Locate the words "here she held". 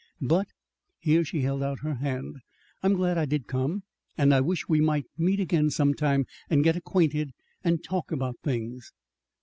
0.97-1.61